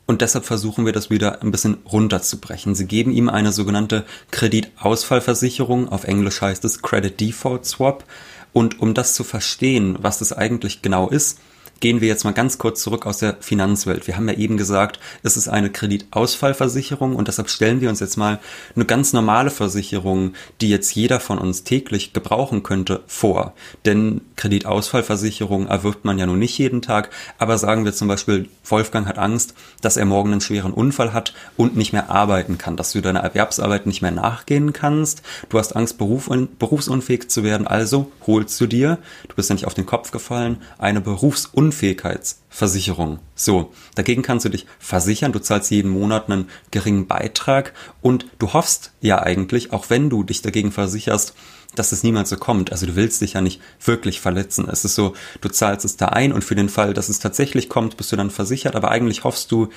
und 0.06 0.21
deshalb 0.21 0.44
versuchen 0.44 0.85
wir 0.85 0.92
das 0.92 1.11
wieder 1.11 1.42
ein 1.42 1.50
bisschen 1.50 1.78
runterzubrechen. 1.90 2.75
Sie 2.75 2.87
geben 2.87 3.12
ihm 3.12 3.28
eine 3.28 3.52
sogenannte 3.52 4.04
Kreditausfallversicherung, 4.30 5.88
auf 5.88 6.04
Englisch 6.04 6.40
heißt 6.40 6.64
es 6.64 6.82
Credit 6.82 7.18
Default 7.18 7.64
Swap. 7.66 8.04
Und 8.52 8.80
um 8.80 8.92
das 8.92 9.14
zu 9.14 9.25
verstehen, 9.25 9.97
was 10.02 10.18
das 10.18 10.32
eigentlich 10.32 10.82
genau 10.82 11.09
ist, 11.09 11.38
gehen 11.83 12.01
wir 12.01 12.07
jetzt 12.07 12.23
mal 12.23 12.31
ganz 12.31 12.59
kurz 12.59 12.81
zurück 12.81 13.07
aus 13.07 13.19
der 13.19 13.39
Finanzwelt. 13.41 14.07
Wir 14.07 14.17
haben 14.17 14.29
ja 14.29 14.37
eben 14.37 14.57
gesagt, 14.57 15.01
es 15.25 15.37
ist 15.37 15.49
eine 15.49 15.69
Kreditausfallversicherung 15.69 17.17
und 17.17 17.27
deshalb 17.27 17.51
stellen 17.51 17.81
wir 17.81 17.89
uns 17.89 17.99
jetzt 17.99 18.17
mal 18.17 18.39
eine 18.77 18.85
ganz 18.85 19.12
normale 19.12 19.51
Versicherung, 19.51 20.35
die 20.61 20.71
jetzt 20.71 20.95
jeder 20.95 21.19
von 21.19 21.39
uns 21.39 21.65
täglich 21.65 22.12
gebrauchen 22.12 22.62
könnte, 22.62 23.03
vor. 23.09 23.55
Denn 23.85 24.21
Kreditausfallversicherung 24.37 25.67
erwirbt 25.67 26.05
man 26.05 26.21
ja 26.21 26.27
nun 26.27 26.39
nicht 26.39 26.57
jeden 26.57 26.83
Tag, 26.83 27.11
aber 27.39 27.59
sagen 27.59 27.85
wir 27.85 27.93
zum 27.93 28.07
Beispiel, 28.07 28.49
Wolfgang 28.65 29.09
hat 29.09 29.19
Angst, 29.19 29.55
dass 29.81 29.97
er 29.97 30.05
morgen 30.05 30.31
einen 30.31 30.41
schweren 30.41 30.73
Unfall 30.73 31.12
hat 31.12 31.35
und 31.57 31.77
nicht 31.77 31.93
mehr 31.93 32.11
arbeiten 32.11 32.59
kann, 32.59 32.77
dass 32.77 32.93
du 32.93 33.01
deiner 33.01 33.21
Erwerbsarbeit 33.21 33.87
nicht 33.87 34.03
mehr 34.03 34.12
nachgehen 34.12 34.73
kannst. 34.73 35.23
Du 35.49 35.59
hast 35.59 35.75
Angst, 35.75 35.99
beruf 35.99 36.31
berufsunfähig 36.61 37.29
zu 37.29 37.43
werden, 37.43 37.67
also 37.67 38.12
holst 38.25 38.61
du 38.61 38.69
dir, 38.69 38.99
du 39.27 39.35
bist 39.35 39.49
ja 39.49 39.55
nicht 39.55 39.67
auf 39.67 39.75
den 39.75 39.85
Kopf 39.85 40.12
gefallen, 40.12 40.59
eine 40.79 41.01
Berufsunfähigkeit 41.01 41.72
Unfähigkeitsversicherung. 41.73 43.19
So, 43.35 43.73
dagegen 43.95 44.21
kannst 44.23 44.45
du 44.45 44.50
dich 44.50 44.67
versichern, 44.79 45.33
du 45.33 45.38
zahlst 45.38 45.71
jeden 45.71 45.91
Monat 45.91 46.31
einen 46.31 46.50
geringen 46.71 47.07
Beitrag 47.07 47.73
und 48.02 48.26
du 48.38 48.52
hoffst 48.52 48.93
ja 49.00 49.23
eigentlich, 49.23 49.73
auch 49.73 49.88
wenn 49.88 50.11
du 50.11 50.23
dich 50.23 50.43
dagegen 50.43 50.71
versicherst, 50.71 51.35
dass 51.75 51.93
es 51.93 52.02
niemals 52.02 52.29
so 52.29 52.37
kommt. 52.37 52.71
Also 52.71 52.85
du 52.85 52.95
willst 52.95 53.23
dich 53.23 53.33
ja 53.33 53.41
nicht 53.41 53.61
wirklich 53.83 54.21
verletzen. 54.21 54.69
Es 54.71 54.85
ist 54.85 54.95
so, 54.95 55.14
du 55.41 55.49
zahlst 55.49 55.87
es 55.87 55.97
da 55.97 56.09
ein 56.09 56.35
und 56.35 56.45
für 56.45 56.55
den 56.55 56.69
Fall, 56.69 56.93
dass 56.93 57.09
es 57.09 57.19
tatsächlich 57.19 57.71
kommt, 57.71 57.97
bist 57.97 58.12
du 58.12 58.17
dann 58.17 58.31
versichert, 58.31 58.76
aber 58.76 58.91
eigentlich 58.91 59.25
hoffst 59.25 59.50
du, 59.50 59.71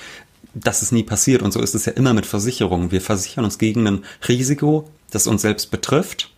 dass 0.52 0.82
es 0.82 0.92
nie 0.92 1.02
passiert. 1.02 1.40
Und 1.40 1.52
so 1.52 1.60
ist 1.62 1.74
es 1.74 1.86
ja 1.86 1.94
immer 1.94 2.12
mit 2.12 2.26
Versicherungen. 2.26 2.90
Wir 2.90 3.00
versichern 3.00 3.46
uns 3.46 3.56
gegen 3.56 3.86
ein 3.86 4.04
Risiko, 4.28 4.90
das 5.10 5.26
uns 5.26 5.40
selbst 5.40 5.70
betrifft 5.70 6.30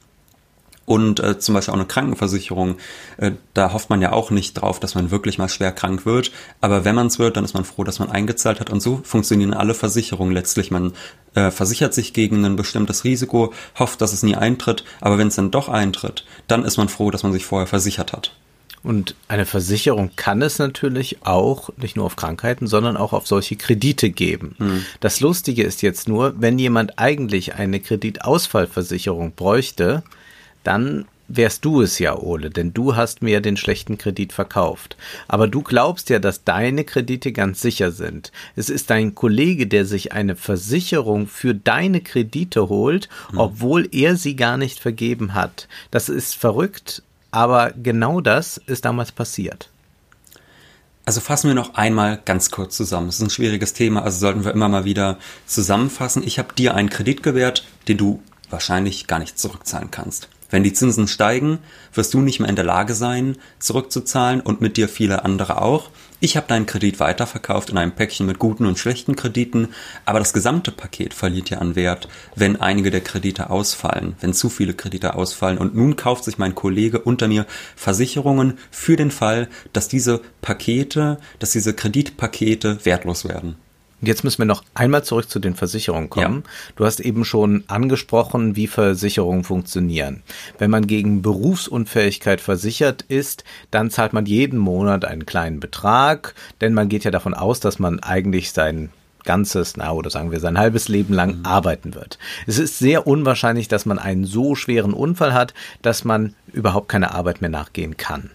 Und 0.89 1.21
äh, 1.21 1.39
zum 1.39 1.55
Beispiel 1.55 1.73
auch 1.73 1.79
eine 1.79 1.87
Krankenversicherung, 1.87 2.79
äh, 3.19 3.33
da 3.53 3.75
hofft 3.75 3.91
man 3.91 4.01
ja 4.01 4.13
auch 4.13 4.31
nicht 4.31 4.55
drauf, 4.55 4.81
dass 4.81 4.95
man 4.95 5.11
wirklich 5.11 5.37
mal 5.37 5.51
schwer 5.51 5.71
krank 5.71 6.07
wird. 6.07 6.33
Aber 6.63 6.87
wenn 6.87 6.95
man 6.95 7.09
es 7.09 7.19
wird, 7.19 7.37
dann 7.37 7.45
ist 7.45 7.53
man 7.53 7.67
froh, 7.67 7.85
dass 7.85 7.99
man 7.99 8.11
eingezahlt 8.11 8.59
hat. 8.59 8.71
Und 8.71 8.81
so 8.81 9.03
funktionieren 9.05 9.53
alle 9.53 9.75
Versicherungen 9.75 10.33
letztlich. 10.33 10.71
Man 10.71 10.95
äh, 11.35 11.51
versichert 11.51 11.93
sich 11.93 12.15
gegen 12.15 12.43
ein 12.43 12.57
bestimmtes 12.57 13.05
Risiko, 13.05 13.53
hofft, 13.79 14.01
dass 14.01 14.15
es 14.15 14.23
nie 14.23 14.35
eintritt. 14.35 14.83
Aber 15.03 15.19
wenn 15.19 15.29
es 15.29 15.37
dann 15.37 15.51
doch 15.51 15.69
eintritt, 15.69 16.25
dann 16.47 16.65
ist 16.65 16.79
man 16.79 16.89
froh, 16.89 17.11
dass 17.11 17.23
man 17.23 17.35
sich 17.35 17.45
vorher 17.45 17.67
versichert 17.67 18.15
hat. 18.15 18.33
Und 18.83 19.15
eine 19.29 19.45
Versicherung 19.45 20.13
kann 20.17 20.41
es 20.41 20.59
natürlich 20.59 21.19
auch 21.27 21.69
nicht 21.77 21.97
nur 21.97 22.07
auf 22.07 22.17
Krankheiten, 22.17 22.67
sondern 22.67 22.97
auch 22.97 23.13
auf 23.13 23.27
solche 23.27 23.57
Kredite 23.57 24.09
geben. 24.09 24.55
Hm. 24.57 24.87
Das 25.01 25.21
Lustige 25.21 25.65
ist 25.65 25.83
jetzt 25.83 26.09
nur, 26.09 26.41
wenn 26.41 26.59
jemand 26.59 26.99
eigentlich 26.99 27.57
eine 27.57 27.81
Kreditausfallversicherung 27.81 29.33
bräuchte, 29.33 30.03
dann 30.65 31.07
wärst 31.29 31.65
du 31.65 31.83
es 31.83 31.99
ja, 31.99 32.17
Ole, 32.17 32.51
denn 32.51 32.73
du 32.73 32.97
hast 32.97 33.23
mir 33.23 33.41
den 33.41 33.57
schlechten 33.57 33.99
Kredit 33.99 34.33
verkauft. 34.33 34.97
Aber 35.29 35.47
du 35.47 35.63
glaubst 35.63 36.09
ja, 36.11 36.19
dass 36.19 36.45
deine 36.45 36.85
Kredite 36.85 37.33
ganz 37.33 37.61
sicher 37.61 37.93
sind. 37.93 38.33
Es 38.57 38.71
ist 38.71 38.91
dein 38.91 39.15
Kollege, 39.15 39.67
der 39.67 39.85
sich 39.85 40.13
eine 40.13 40.37
Versicherung 40.37 41.27
für 41.27 41.55
deine 41.55 42.01
Kredite 42.01 42.69
holt, 42.69 43.09
hm. 43.31 43.39
obwohl 43.39 43.89
er 43.93 44.17
sie 44.17 44.37
gar 44.37 44.57
nicht 44.57 44.81
vergeben 44.81 45.35
hat. 45.35 45.69
Das 45.91 46.09
ist 46.09 46.35
verrückt, 46.35 47.03
aber 47.31 47.73
genau 47.73 48.21
das 48.21 48.57
ist 48.67 48.87
damals 48.87 49.13
passiert. 49.13 49.69
Also 51.05 51.21
fassen 51.21 51.49
wir 51.49 51.55
noch 51.55 51.75
einmal 51.75 52.21
ganz 52.23 52.51
kurz 52.51 52.77
zusammen. 52.77 53.09
Es 53.09 53.17
ist 53.17 53.23
ein 53.23 53.31
schwieriges 53.31 53.73
Thema, 53.73 54.03
also 54.03 54.19
sollten 54.19 54.45
wir 54.45 54.53
immer 54.53 54.69
mal 54.69 54.85
wieder 54.85 55.19
zusammenfassen. 55.47 56.23
Ich 56.23 56.39
habe 56.39 56.55
dir 56.55 56.75
einen 56.75 56.91
Kredit 56.91 57.23
gewährt, 57.23 57.65
den 57.87 57.97
du 57.97 58.23
wahrscheinlich 58.51 59.07
gar 59.07 59.19
nicht 59.19 59.39
zurückzahlen 59.39 59.91
kannst. 59.91 60.29
Wenn 60.51 60.63
die 60.63 60.73
Zinsen 60.73 61.09
steigen, 61.09 61.59
wirst 61.93 62.15
du 62.15 62.21
nicht 62.21 62.41
mehr 62.41 62.49
in 62.49 62.57
der 62.57 62.65
Lage 62.65 62.95
sein, 62.95 63.37
zurückzuzahlen 63.59 64.41
und 64.41 64.61
mit 64.61 64.77
dir 64.77 64.89
viele 64.89 65.25
andere 65.25 65.61
auch. 65.61 65.91
Ich 66.21 66.37
habe 66.37 66.49
deinen 66.49 66.67
Kredit 66.67 66.99
weiterverkauft 67.01 67.71
in 67.71 67.79
einem 67.79 67.93
Päckchen 67.93 68.27
mit 68.27 68.39
guten 68.39 68.67
und 68.67 68.79
schlechten 68.79 69.15
Krediten, 69.15 69.69
aber 70.05 70.19
das 70.19 70.33
gesamte 70.33 70.73
Paket 70.73 71.15
verliert 71.15 71.51
ja 71.51 71.59
an 71.59 71.77
Wert, 71.77 72.09
wenn 72.35 72.61
einige 72.61 72.91
der 72.91 73.03
Kredite 73.03 73.51
ausfallen, 73.51 74.17
wenn 74.21 74.33
zu 74.33 74.49
viele 74.49 74.75
Kredite 74.75 75.15
ausfallen. 75.15 75.59
Und 75.59 75.77
nun 75.77 75.97
kauft 75.97 76.25
sich 76.25 76.39
mein 76.39 76.55
Kollege 76.55 77.01
unter 77.01 77.29
mir 77.29 77.47
Versicherungen 77.77 78.59
für 78.71 78.97
den 78.97 79.11
Fall, 79.11 79.49
dass 79.73 79.87
diese 79.87 80.23
Pakete, 80.41 81.19
dass 81.39 81.53
diese 81.53 81.75
Kreditpakete 81.75 82.85
wertlos 82.85 83.29
werden. 83.29 83.57
Und 84.01 84.07
jetzt 84.07 84.23
müssen 84.25 84.39
wir 84.39 84.47
noch 84.47 84.63
einmal 84.75 85.03
zurück 85.05 85.29
zu 85.29 85.41
den 85.41 85.55
Versicherungen 85.55 86.09
kommen. 86.09 86.43
Ja. 86.45 86.51
Du 86.77 86.85
hast 86.85 87.01
eben 87.01 87.25
schon 87.25 87.65
angesprochen, 87.67 88.55
wie 88.55 88.69
Versicherungen 88.69 89.45
funktionieren. 89.45 90.23
Wenn 90.59 90.71
man 90.71 90.87
gegen 90.87 91.23
Berufsunfähigkeit 91.23 92.41
versichert 92.41 93.03
ist, 93.03 93.45
dann 93.71 93.91
zahlt 93.91 94.13
man 94.13 94.27
jeden 94.27 94.59
Monat 94.59 95.05
einen 95.05 95.27
kleinen 95.27 95.61
Betrag, 95.61 96.35
denn 96.61 96.75
man 96.75 96.89
geht 96.89 97.05
ja 97.05 97.11
davon 97.11 97.35
aus, 97.35 97.61
dass 97.61 97.79
man 97.79 98.01
eigentlich 98.01 98.53
sein 98.53 98.91
ganzes, 99.25 99.77
na, 99.77 99.93
oder 99.93 100.09
sagen 100.09 100.31
wir 100.31 100.41
sein 100.41 100.59
halbes 100.59 100.89
Leben 100.89 101.13
lang 101.13 101.41
mhm. 101.41 101.45
arbeiten 101.47 101.95
wird. 101.95 102.19
Es 102.47 102.59
ist 102.59 102.79
sehr 102.79 103.07
unwahrscheinlich, 103.07 103.69
dass 103.69 103.85
man 103.85 103.99
einen 103.99 104.25
so 104.25 104.55
schweren 104.55 104.95
Unfall 104.95 105.35
hat, 105.35 105.53
dass 105.83 106.05
man 106.05 106.35
überhaupt 106.53 106.89
keine 106.89 107.13
Arbeit 107.15 107.43
mehr 107.43 107.51
nachgehen 107.51 107.99
kann. 107.99 108.31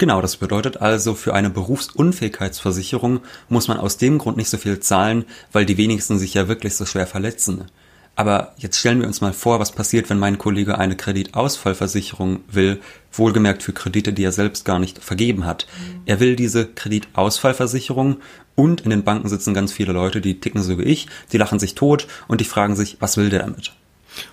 Genau, 0.00 0.22
das 0.22 0.38
bedeutet 0.38 0.78
also, 0.78 1.14
für 1.14 1.34
eine 1.34 1.50
Berufsunfähigkeitsversicherung 1.50 3.20
muss 3.50 3.68
man 3.68 3.76
aus 3.76 3.98
dem 3.98 4.16
Grund 4.16 4.38
nicht 4.38 4.48
so 4.48 4.56
viel 4.56 4.80
zahlen, 4.80 5.26
weil 5.52 5.66
die 5.66 5.76
wenigsten 5.76 6.18
sich 6.18 6.32
ja 6.32 6.48
wirklich 6.48 6.74
so 6.74 6.86
schwer 6.86 7.06
verletzen. 7.06 7.66
Aber 8.16 8.54
jetzt 8.56 8.78
stellen 8.78 9.00
wir 9.00 9.06
uns 9.06 9.20
mal 9.20 9.34
vor, 9.34 9.60
was 9.60 9.72
passiert, 9.72 10.08
wenn 10.08 10.18
mein 10.18 10.38
Kollege 10.38 10.78
eine 10.78 10.96
Kreditausfallversicherung 10.96 12.40
will, 12.50 12.80
wohlgemerkt 13.12 13.62
für 13.62 13.74
Kredite, 13.74 14.14
die 14.14 14.24
er 14.24 14.32
selbst 14.32 14.64
gar 14.64 14.78
nicht 14.78 15.04
vergeben 15.04 15.44
hat. 15.44 15.66
Er 16.06 16.18
will 16.18 16.34
diese 16.34 16.66
Kreditausfallversicherung 16.66 18.20
und 18.54 18.80
in 18.80 18.88
den 18.88 19.04
Banken 19.04 19.28
sitzen 19.28 19.52
ganz 19.52 19.70
viele 19.70 19.92
Leute, 19.92 20.22
die 20.22 20.40
ticken 20.40 20.62
so 20.62 20.78
wie 20.78 20.84
ich, 20.84 21.08
die 21.30 21.36
lachen 21.36 21.58
sich 21.58 21.74
tot 21.74 22.06
und 22.26 22.40
die 22.40 22.46
fragen 22.46 22.74
sich, 22.74 22.96
was 23.00 23.18
will 23.18 23.28
der 23.28 23.40
damit? 23.40 23.74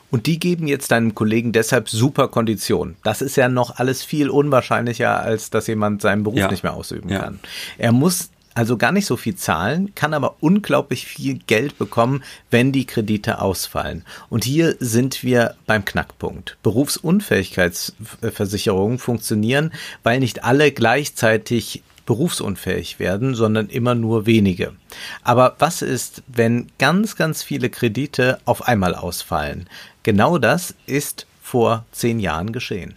Und 0.10 0.25
die 0.25 0.39
geben 0.39 0.67
jetzt 0.67 0.91
deinem 0.91 1.15
Kollegen 1.15 1.51
deshalb 1.51 1.89
super 1.89 2.27
Konditionen. 2.29 2.96
Das 3.03 3.22
ist 3.22 3.36
ja 3.36 3.50
noch 3.50 3.77
alles 3.77 4.03
viel 4.03 4.29
unwahrscheinlicher, 4.29 5.19
als 5.19 5.50
dass 5.50 5.67
jemand 5.67 6.01
seinen 6.01 6.24
Beruf 6.24 6.39
ja. 6.39 6.50
nicht 6.50 6.63
mehr 6.63 6.74
ausüben 6.74 7.10
ja. 7.10 7.19
kann. 7.19 7.39
Er 7.77 7.91
muss 7.91 8.29
also 8.57 8.75
gar 8.75 8.91
nicht 8.91 9.05
so 9.05 9.15
viel 9.17 9.35
zahlen, 9.35 9.93
kann 9.93 10.15
aber 10.15 10.37
unglaublich 10.39 11.05
viel 11.05 11.37
Geld 11.45 11.77
bekommen, 11.77 12.23
wenn 12.49 12.71
die 12.71 12.87
Kredite 12.87 13.39
ausfallen. 13.39 14.03
Und 14.29 14.45
hier 14.45 14.75
sind 14.79 15.21
wir 15.21 15.53
beim 15.67 15.85
Knackpunkt. 15.85 16.57
Berufsunfähigkeitsversicherungen 16.63 18.97
funktionieren, 18.97 19.71
weil 20.01 20.19
nicht 20.19 20.43
alle 20.43 20.71
gleichzeitig 20.71 21.83
berufsunfähig 22.07 22.97
werden, 22.97 23.35
sondern 23.35 23.69
immer 23.69 23.93
nur 23.93 24.25
wenige. 24.25 24.73
Aber 25.21 25.55
was 25.59 25.83
ist, 25.83 26.23
wenn 26.25 26.71
ganz, 26.79 27.15
ganz 27.15 27.43
viele 27.43 27.69
Kredite 27.69 28.39
auf 28.45 28.67
einmal 28.67 28.95
ausfallen? 28.95 29.69
Genau 30.01 30.39
das 30.39 30.73
ist 30.87 31.27
vor 31.43 31.85
zehn 31.91 32.19
Jahren 32.19 32.53
geschehen. 32.53 32.95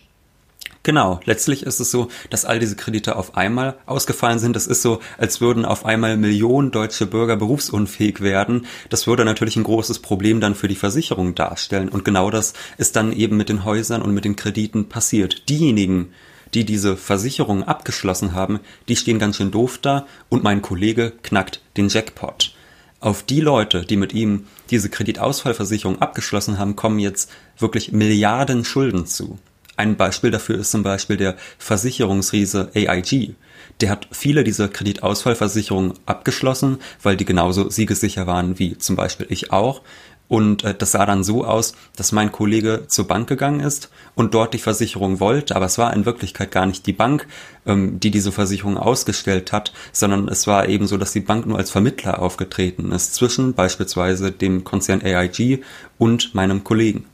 Genau, 0.82 1.20
letztlich 1.26 1.64
ist 1.64 1.78
es 1.78 1.90
so, 1.90 2.08
dass 2.30 2.46
all 2.46 2.58
diese 2.58 2.74
Kredite 2.74 3.16
auf 3.16 3.36
einmal 3.36 3.76
ausgefallen 3.84 4.38
sind. 4.38 4.56
Es 4.56 4.66
ist 4.66 4.80
so, 4.80 5.00
als 5.18 5.42
würden 5.42 5.66
auf 5.66 5.84
einmal 5.84 6.16
Millionen 6.16 6.70
deutsche 6.70 7.04
Bürger 7.04 7.36
berufsunfähig 7.36 8.22
werden. 8.22 8.66
Das 8.88 9.06
würde 9.06 9.26
natürlich 9.26 9.56
ein 9.56 9.64
großes 9.64 9.98
Problem 9.98 10.40
dann 10.40 10.54
für 10.54 10.68
die 10.68 10.76
Versicherung 10.76 11.34
darstellen. 11.34 11.90
Und 11.90 12.06
genau 12.06 12.30
das 12.30 12.54
ist 12.78 12.96
dann 12.96 13.12
eben 13.12 13.36
mit 13.36 13.50
den 13.50 13.64
Häusern 13.64 14.00
und 14.00 14.14
mit 14.14 14.24
den 14.24 14.36
Krediten 14.36 14.88
passiert. 14.88 15.50
Diejenigen, 15.50 16.14
die 16.54 16.64
diese 16.64 16.96
Versicherung 16.96 17.62
abgeschlossen 17.62 18.34
haben, 18.34 18.58
die 18.88 18.96
stehen 18.96 19.18
ganz 19.18 19.36
schön 19.36 19.50
doof 19.50 19.78
da 19.82 20.06
und 20.30 20.42
mein 20.42 20.62
Kollege 20.62 21.12
knackt 21.22 21.60
den 21.76 21.88
Jackpot. 21.88 22.54
Auf 23.00 23.22
die 23.22 23.40
Leute, 23.40 23.84
die 23.84 23.96
mit 23.96 24.14
ihm 24.14 24.46
diese 24.70 24.88
Kreditausfallversicherung 24.88 26.00
abgeschlossen 26.00 26.58
haben, 26.58 26.74
kommen 26.74 26.98
jetzt 26.98 27.30
wirklich 27.58 27.92
Milliarden 27.92 28.64
Schulden 28.64 29.06
zu. 29.06 29.38
Ein 29.76 29.96
Beispiel 29.96 30.30
dafür 30.30 30.58
ist 30.58 30.70
zum 30.70 30.82
Beispiel 30.82 31.16
der 31.16 31.36
Versicherungsriese 31.58 32.70
AIG. 32.74 33.34
Der 33.80 33.90
hat 33.90 34.08
viele 34.10 34.44
dieser 34.44 34.68
Kreditausfallversicherungen 34.68 35.94
abgeschlossen, 36.04 36.78
weil 37.02 37.16
die 37.16 37.24
genauso 37.24 37.70
siegessicher 37.70 38.26
waren 38.26 38.58
wie 38.58 38.76
zum 38.76 38.96
Beispiel 38.96 39.26
ich 39.30 39.52
auch. 39.52 39.82
Und 40.30 40.62
äh, 40.62 40.74
das 40.76 40.92
sah 40.92 41.06
dann 41.06 41.24
so 41.24 41.44
aus, 41.44 41.74
dass 41.96 42.12
mein 42.12 42.30
Kollege 42.30 42.84
zur 42.86 43.08
Bank 43.08 43.28
gegangen 43.28 43.58
ist 43.58 43.90
und 44.14 44.32
dort 44.32 44.54
die 44.54 44.58
Versicherung 44.58 45.18
wollte, 45.18 45.56
aber 45.56 45.66
es 45.66 45.76
war 45.76 45.92
in 45.92 46.06
Wirklichkeit 46.06 46.52
gar 46.52 46.66
nicht 46.66 46.86
die 46.86 46.92
Bank, 46.92 47.26
ähm, 47.66 47.98
die 47.98 48.12
diese 48.12 48.30
Versicherung 48.30 48.78
ausgestellt 48.78 49.50
hat, 49.50 49.72
sondern 49.90 50.28
es 50.28 50.46
war 50.46 50.68
eben 50.68 50.86
so, 50.86 50.98
dass 50.98 51.12
die 51.12 51.20
Bank 51.20 51.46
nur 51.46 51.58
als 51.58 51.72
Vermittler 51.72 52.22
aufgetreten 52.22 52.92
ist 52.92 53.14
zwischen 53.14 53.54
beispielsweise 53.54 54.30
dem 54.30 54.62
Konzern 54.62 55.02
AIG 55.02 55.64
und 55.98 56.32
meinem 56.32 56.62
Kollegen. 56.62 57.06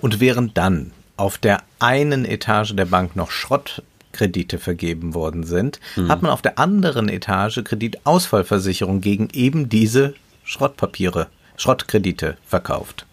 Und 0.00 0.18
während 0.18 0.58
dann 0.58 0.90
auf 1.20 1.36
der 1.36 1.62
einen 1.78 2.24
Etage 2.24 2.74
der 2.74 2.86
Bank 2.86 3.14
noch 3.14 3.30
Schrottkredite 3.30 4.58
vergeben 4.58 5.12
worden 5.12 5.44
sind, 5.44 5.78
hm. 5.94 6.08
hat 6.08 6.22
man 6.22 6.30
auf 6.30 6.40
der 6.40 6.58
anderen 6.58 7.10
Etage 7.10 7.62
Kreditausfallversicherung 7.62 9.02
gegen 9.02 9.28
eben 9.34 9.68
diese 9.68 10.14
Schrottpapiere 10.44 11.26
Schrottkredite 11.58 12.38
verkauft. 12.46 13.04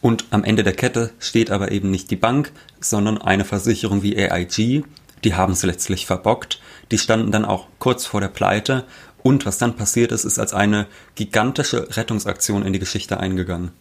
Und 0.00 0.24
am 0.30 0.42
Ende 0.42 0.62
der 0.62 0.72
Kette 0.72 1.10
steht 1.20 1.50
aber 1.50 1.70
eben 1.70 1.90
nicht 1.90 2.10
die 2.10 2.16
Bank, 2.16 2.50
sondern 2.80 3.18
eine 3.18 3.44
Versicherung 3.44 4.02
wie 4.02 4.16
AIG. 4.16 4.84
Die 5.22 5.34
haben 5.34 5.52
es 5.52 5.62
letztlich 5.64 6.06
verbockt. 6.06 6.60
Die 6.90 6.98
standen 6.98 7.30
dann 7.30 7.44
auch 7.44 7.66
kurz 7.78 8.06
vor 8.06 8.22
der 8.22 8.28
Pleite. 8.28 8.84
Und 9.22 9.44
was 9.44 9.58
dann 9.58 9.76
passiert 9.76 10.12
ist, 10.12 10.24
ist 10.24 10.38
als 10.38 10.54
eine 10.54 10.86
gigantische 11.14 11.94
Rettungsaktion 11.96 12.64
in 12.64 12.72
die 12.72 12.78
Geschichte 12.78 13.20
eingegangen. 13.20 13.72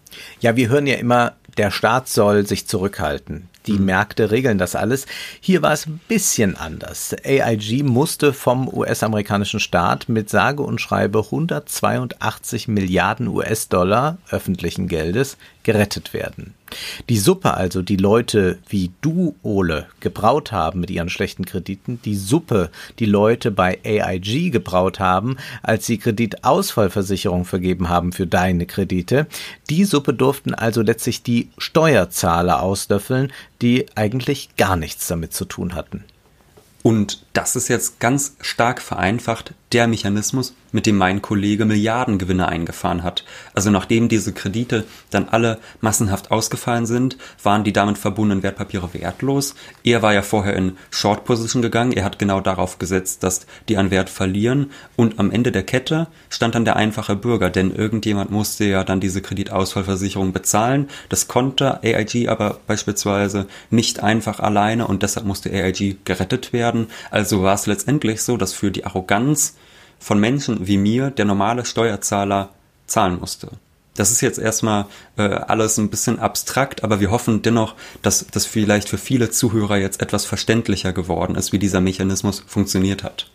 Ja, 0.41 0.55
wir 0.55 0.67
hören 0.67 0.87
ja 0.87 0.95
immer, 0.95 1.33
der 1.57 1.71
Staat 1.71 2.07
soll 2.07 2.45
sich 2.45 2.67
zurückhalten. 2.67 3.49
Die 3.65 3.73
mhm. 3.73 3.85
Märkte 3.85 4.31
regeln 4.31 4.57
das 4.57 4.75
alles. 4.75 5.05
Hier 5.39 5.61
war 5.61 5.73
es 5.73 5.85
ein 5.85 5.99
bisschen 6.07 6.55
anders. 6.55 7.15
AIG 7.23 7.83
musste 7.83 8.33
vom 8.33 8.67
US-amerikanischen 8.67 9.59
Staat 9.59 10.09
mit 10.09 10.29
sage 10.29 10.63
und 10.63 10.79
schreibe 10.79 11.19
182 11.19 12.67
Milliarden 12.67 13.27
US-Dollar 13.27 14.17
öffentlichen 14.29 14.87
Geldes 14.87 15.37
gerettet 15.67 16.13
werden. 16.13 16.53
Die 17.09 17.17
Suppe 17.17 17.53
also, 17.53 17.81
die 17.81 17.97
Leute 17.97 18.57
wie 18.69 18.89
du, 19.01 19.35
Ole, 19.43 19.87
gebraut 19.99 20.53
haben 20.53 20.79
mit 20.79 20.89
ihren 20.89 21.09
schlechten 21.09 21.43
Krediten, 21.43 21.99
die 22.05 22.15
Suppe, 22.15 22.69
die 22.99 23.05
Leute 23.05 23.51
bei 23.51 23.77
AIG 23.83 24.49
gebraut 24.49 25.01
haben, 25.01 25.35
als 25.63 25.85
sie 25.85 25.97
Kreditausfallversicherung 25.97 27.43
vergeben 27.43 27.89
haben 27.89 28.13
für 28.13 28.25
deine 28.25 28.65
Kredite, 28.65 29.27
die 29.69 29.83
Suppe 29.83 30.13
durften 30.13 30.53
also 30.53 30.81
letztlich 30.81 31.21
die 31.21 31.49
Steuerzahler 31.57 32.63
auslöffeln, 32.63 33.33
die 33.61 33.87
eigentlich 33.95 34.55
gar 34.55 34.77
nichts 34.77 35.07
damit 35.07 35.33
zu 35.33 35.43
tun 35.43 35.75
hatten. 35.75 36.05
Und 36.81 37.25
das 37.33 37.57
ist 37.57 37.67
jetzt 37.67 37.99
ganz 37.99 38.37
stark 38.39 38.81
vereinfacht 38.81 39.53
der 39.73 39.87
Mechanismus, 39.87 40.53
mit 40.71 40.85
dem 40.85 40.97
mein 40.97 41.21
Kollege 41.21 41.65
Milliardengewinne 41.65 42.47
eingefahren 42.47 43.03
hat. 43.03 43.25
Also 43.53 43.69
nachdem 43.69 44.07
diese 44.07 44.33
Kredite 44.33 44.85
dann 45.09 45.27
alle 45.29 45.59
massenhaft 45.81 46.31
ausgefallen 46.31 46.85
sind, 46.85 47.17
waren 47.43 47.63
die 47.63 47.73
damit 47.73 47.97
verbundenen 47.97 48.43
Wertpapiere 48.43 48.93
wertlos. 48.93 49.55
Er 49.83 50.01
war 50.01 50.13
ja 50.13 50.21
vorher 50.21 50.55
in 50.55 50.77
Short 50.89 51.25
Position 51.25 51.61
gegangen. 51.61 51.91
Er 51.91 52.05
hat 52.05 52.19
genau 52.19 52.39
darauf 52.39 52.79
gesetzt, 52.79 53.23
dass 53.23 53.45
die 53.67 53.77
an 53.77 53.91
Wert 53.91 54.09
verlieren. 54.09 54.71
Und 54.95 55.19
am 55.19 55.31
Ende 55.31 55.51
der 55.51 55.63
Kette 55.63 56.07
stand 56.29 56.55
dann 56.55 56.65
der 56.65 56.77
einfache 56.77 57.15
Bürger, 57.15 57.49
denn 57.49 57.75
irgendjemand 57.75 58.31
musste 58.31 58.65
ja 58.65 58.83
dann 58.83 58.99
diese 58.99 59.21
Kreditausfallversicherung 59.21 60.31
bezahlen. 60.31 60.89
Das 61.09 61.27
konnte 61.27 61.83
AIG 61.83 62.29
aber 62.29 62.59
beispielsweise 62.67 63.47
nicht 63.69 64.01
einfach 64.01 64.39
alleine 64.39 64.87
und 64.87 65.03
deshalb 65.03 65.25
musste 65.25 65.51
AIG 65.51 65.97
gerettet 66.05 66.53
werden. 66.53 66.87
Also 67.11 67.43
war 67.43 67.55
es 67.55 67.67
letztendlich 67.67 68.21
so, 68.21 68.37
dass 68.37 68.53
für 68.53 68.71
die 68.71 68.85
Arroganz 68.85 69.55
von 69.99 70.19
Menschen 70.19 70.67
wie 70.67 70.77
mir 70.77 71.11
der 71.11 71.25
normale 71.25 71.65
Steuerzahler 71.65 72.49
zahlen 72.85 73.19
musste. 73.19 73.49
Das 73.95 74.11
ist 74.11 74.21
jetzt 74.21 74.37
erstmal 74.37 74.85
äh, 75.17 75.23
alles 75.23 75.77
ein 75.77 75.89
bisschen 75.89 76.19
abstrakt, 76.19 76.83
aber 76.83 76.99
wir 76.99 77.09
hoffen 77.09 77.41
dennoch, 77.41 77.73
dass 78.03 78.25
das 78.31 78.45
vielleicht 78.45 78.89
für 78.89 78.99
viele 78.99 79.31
Zuhörer 79.31 79.77
jetzt 79.77 80.01
etwas 80.01 80.23
verständlicher 80.23 80.93
geworden 80.93 81.35
ist, 81.35 81.51
wie 81.51 81.59
dieser 81.59 81.81
Mechanismus 81.81 82.43
funktioniert 82.47 83.03
hat. 83.03 83.29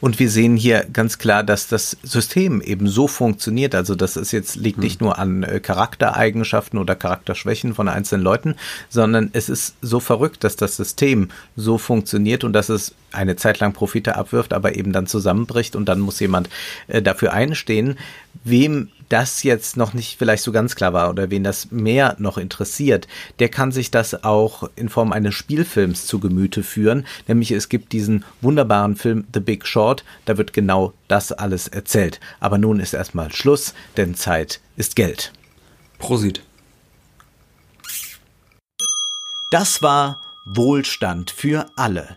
Und 0.00 0.18
wir 0.18 0.30
sehen 0.30 0.56
hier 0.56 0.86
ganz 0.92 1.18
klar, 1.18 1.42
dass 1.42 1.68
das 1.68 1.96
System 2.02 2.60
eben 2.60 2.86
so 2.86 3.08
funktioniert. 3.08 3.74
Also 3.74 3.94
das 3.94 4.16
ist 4.16 4.30
jetzt 4.32 4.56
liegt 4.56 4.78
nicht 4.78 5.00
hm. 5.00 5.06
nur 5.06 5.18
an 5.18 5.42
äh, 5.42 5.60
Charaktereigenschaften 5.60 6.78
oder 6.78 6.94
Charakterschwächen 6.94 7.74
von 7.74 7.88
einzelnen 7.88 8.22
Leuten, 8.22 8.56
sondern 8.90 9.30
es 9.32 9.48
ist 9.48 9.74
so 9.80 10.00
verrückt, 10.00 10.44
dass 10.44 10.56
das 10.56 10.76
System 10.76 11.28
so 11.56 11.78
funktioniert 11.78 12.44
und 12.44 12.52
dass 12.52 12.68
es 12.68 12.94
eine 13.16 13.36
Zeit 13.36 13.58
lang 13.60 13.72
Profite 13.72 14.16
abwirft, 14.16 14.52
aber 14.52 14.76
eben 14.76 14.92
dann 14.92 15.06
zusammenbricht 15.06 15.74
und 15.74 15.86
dann 15.86 16.00
muss 16.00 16.20
jemand 16.20 16.48
äh, 16.88 17.02
dafür 17.02 17.32
einstehen. 17.32 17.98
Wem 18.44 18.90
das 19.08 19.42
jetzt 19.42 19.76
noch 19.76 19.94
nicht 19.94 20.18
vielleicht 20.18 20.42
so 20.42 20.52
ganz 20.52 20.74
klar 20.74 20.92
war 20.92 21.10
oder 21.10 21.30
wen 21.30 21.44
das 21.44 21.70
mehr 21.70 22.16
noch 22.18 22.38
interessiert, 22.38 23.06
der 23.38 23.48
kann 23.48 23.72
sich 23.72 23.90
das 23.90 24.24
auch 24.24 24.68
in 24.76 24.88
Form 24.88 25.12
eines 25.12 25.34
Spielfilms 25.34 26.06
zu 26.06 26.18
Gemüte 26.18 26.62
führen. 26.62 27.06
Nämlich 27.28 27.52
es 27.52 27.68
gibt 27.68 27.92
diesen 27.92 28.24
wunderbaren 28.40 28.96
Film 28.96 29.24
The 29.32 29.40
Big 29.40 29.66
Short, 29.66 30.04
da 30.24 30.38
wird 30.38 30.52
genau 30.52 30.92
das 31.08 31.32
alles 31.32 31.68
erzählt. 31.68 32.20
Aber 32.40 32.58
nun 32.58 32.80
ist 32.80 32.94
erstmal 32.94 33.32
Schluss, 33.32 33.74
denn 33.96 34.14
Zeit 34.14 34.60
ist 34.76 34.96
Geld. 34.96 35.32
Prosit. 35.98 36.42
Das 39.50 39.82
war 39.82 40.20
Wohlstand 40.44 41.30
für 41.30 41.66
alle. 41.76 42.16